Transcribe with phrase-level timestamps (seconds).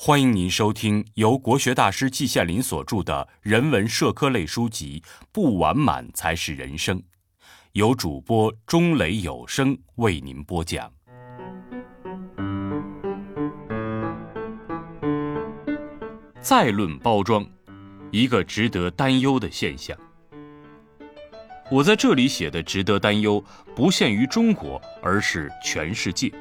[0.00, 5.02] 欢迎您收听由国学大师季羡林所著的人文社科类书籍
[5.32, 6.96] 《不完满才是人生》，
[7.72, 10.88] 由主播钟雷有声为您播讲。
[16.40, 17.44] 再论包装，
[18.12, 19.98] 一个值得担忧的现象。
[21.72, 23.44] 我在这里写的值得担忧，
[23.74, 26.32] 不限于中国，而是全世界。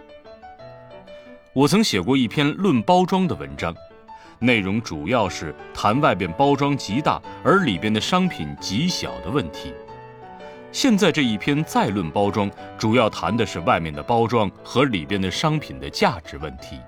[1.57, 3.75] 我曾写过一篇论包装的文章，
[4.37, 9.73] 内容主要是谈外边包装极大而里边的商品极小的问题。
[10.71, 16.79] 现在这一篇再论包装，主要谈的是外面的包装和里边的商品的价值问题，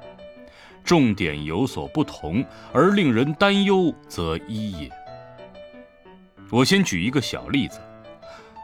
[0.84, 4.88] 重点有所不同，而令人担忧则一也。
[6.52, 7.80] 我先举一个小例子，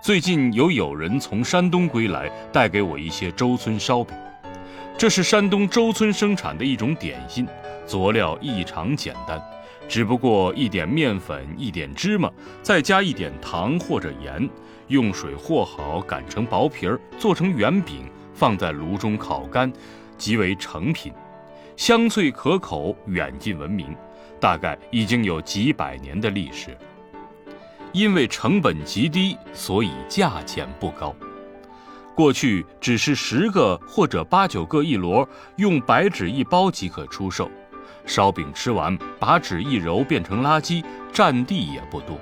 [0.03, 4.15] 最近有友人从山东归来，带给我一些周村烧饼。
[4.97, 7.45] 这是山东周村生产的一种点心，
[7.85, 9.41] 佐料异常简单，
[9.89, 12.31] 只不过一点面粉、一点芝麻，
[12.63, 14.49] 再加一点糖或者盐，
[14.87, 19.71] 用水和好，擀成薄皮儿，做成圆饼，放在炉中烤干，
[20.17, 21.11] 即为成品。
[21.75, 23.93] 香脆可口，远近闻名，
[24.39, 26.75] 大概已经有几百年的历史。
[27.91, 31.13] 因为成本极低，所以价钱不高。
[32.15, 35.27] 过去只是十个或者八九个一摞，
[35.57, 37.51] 用白纸一包即可出售。
[38.05, 42.17] 烧饼吃完，把纸一揉变成垃圾，占地也不多。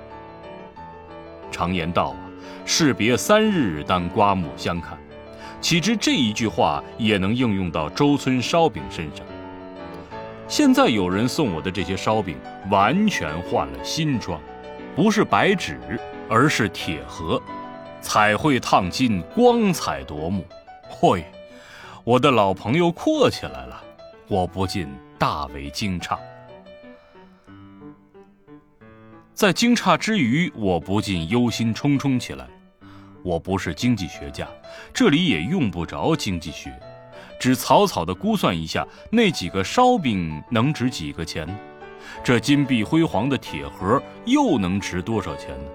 [1.52, 2.18] 常言道啊，
[2.64, 4.98] 士别三日，当刮目相看。
[5.60, 9.24] 岂知这一句话也能应用到周村烧饼身上？
[10.48, 12.36] 现在有人送我的这些烧饼，
[12.68, 14.40] 完全换了新装，
[14.96, 15.78] 不是白纸，
[16.28, 17.40] 而是铁盒。
[18.04, 20.44] 彩绘烫金，光彩夺目。
[20.90, 21.24] 嚯，
[22.04, 23.82] 我的老朋友阔起来了，
[24.28, 24.86] 我不禁
[25.18, 26.16] 大为惊诧。
[29.32, 32.46] 在惊诧之余，我不禁忧心忡忡起来。
[33.22, 34.46] 我不是经济学家，
[34.92, 36.70] 这里也用不着经济学，
[37.40, 41.48] 只草草的估算一下，那几个烧饼能值几个钱？
[42.22, 45.70] 这金碧辉煌的铁盒又能值多少钱呢？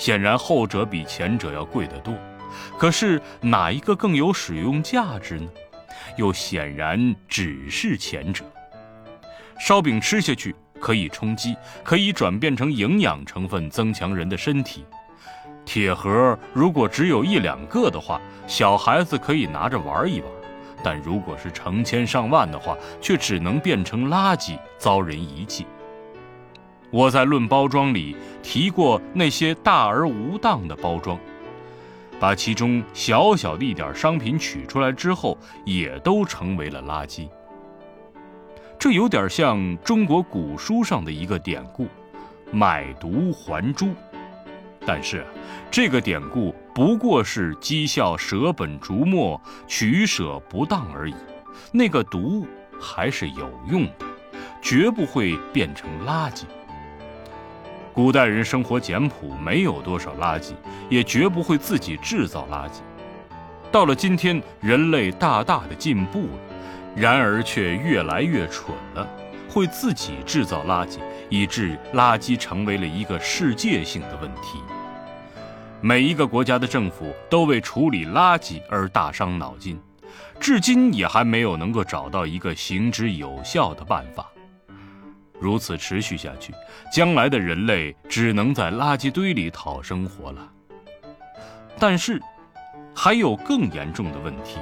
[0.00, 2.14] 显然后者比前者要贵得多，
[2.78, 5.46] 可是哪一个更有使用价值呢？
[6.16, 8.42] 又显然只是前者。
[9.58, 14.86] 烧饼吃下去可以充饥，可以转变成营养成分，增强人的身体。
[15.66, 20.30] 铁盒如果只有一两个的话，小孩子可以拿着玩一玩；
[20.82, 25.66] 但如果是成千上万的话，却只能变成垃圾，遭人遗弃。
[26.90, 31.18] 我在《论包装》里提过那些大而无当的包装，
[32.18, 37.28] 把其中小小的一点商品取出来之后，也都成为了垃圾。
[38.76, 41.86] 这有点像中国古书上的一个典故
[42.50, 43.94] “买椟还珠”，
[44.84, 45.24] 但是
[45.70, 51.14] 这个典故不过是讥笑舍本逐末、取舍不当而已。
[51.70, 52.44] 那个椟
[52.80, 54.06] 还是有用的，
[54.60, 56.44] 绝不会变成垃圾。
[58.02, 60.54] 古代人生活简朴，没有多少垃圾，
[60.88, 62.80] 也绝不会自己制造垃圾。
[63.70, 66.38] 到了今天，人类大大的进步了，
[66.96, 69.06] 然而却越来越蠢了，
[69.50, 70.96] 会自己制造垃圾，
[71.28, 74.60] 以致垃圾成为了一个世界性的问题。
[75.82, 79.78] 每一个国家的政府都为处理垃圾而大伤脑筋，
[80.40, 84.26] 至今也还没有能够找到一个行之有效的办法。
[85.40, 86.52] 如此持续下去，
[86.92, 90.52] 将来的人类只能在垃圾堆里讨生活了。
[91.78, 92.20] 但是，
[92.94, 94.58] 还有更严重的问题：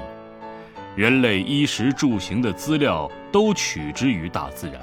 [0.94, 4.80] 人类衣食住行的资料都取之于大自然，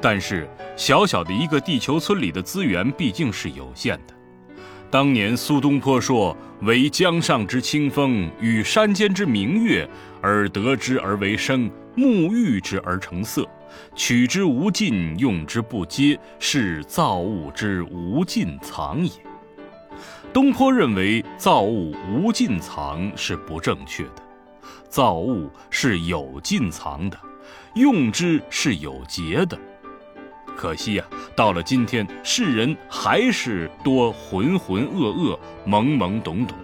[0.00, 4.14] 但是小小的一个地球村里的资源毕竟是有限的。
[4.90, 9.88] 当年苏东坡说：“为江上之清风，与山间之明月，
[10.20, 13.46] 而得之而为生，沐浴之而成色。”
[13.94, 19.10] 取之无尽，用之不竭，是造物之无尽藏也。
[20.30, 24.22] 东坡认为造物无尽藏是不正确的，
[24.90, 27.18] 造物是有尽藏的，
[27.74, 29.58] 用之是有节的。
[30.54, 31.04] 可惜呀，
[31.34, 36.54] 到了今天，世人还是多浑浑噩噩、懵懵懂懂，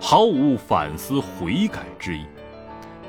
[0.00, 2.24] 毫无反思悔改之意。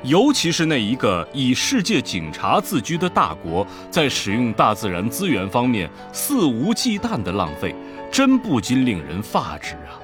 [0.04, 7.74] 尤其是那一个以世界警察自居的大国，在使用大自然资源方面肆无忌惮的浪费，
[8.10, 9.98] 真不禁令人发指啊！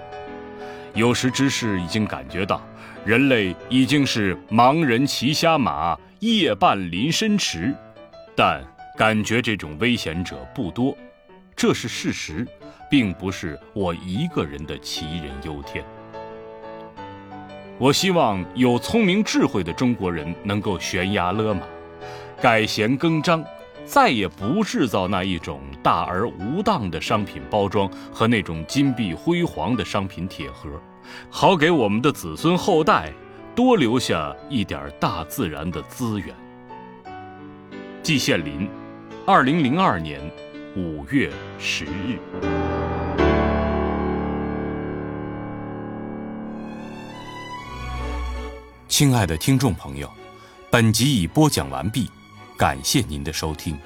[0.95, 2.61] 有识之士已经感觉到，
[3.05, 7.73] 人类已经是盲人骑瞎马，夜半临深池。
[8.35, 8.63] 但
[8.97, 10.97] 感觉这种危险者不多，
[11.55, 12.45] 这是事实，
[12.91, 15.85] 并不是我一个人的杞人忧天。
[17.79, 21.63] 我希望有聪明智慧的中国人能够悬崖勒马，
[22.41, 23.45] 改弦更张。
[23.87, 30.71] 再也不制造那一种大而无当的商品包装和那种金碧辉煌的商品铁盒，
[31.29, 33.13] 好给我们的子孙后代
[33.55, 36.35] 多留下一点大自然的资源。
[38.03, 38.67] 季羡林，
[39.27, 40.19] 二零零二年
[40.75, 42.19] 五月十日。
[48.97, 50.09] 亲爱的听众朋友，
[50.71, 52.09] 本集已播讲完毕。
[52.57, 53.77] 感谢您的收听。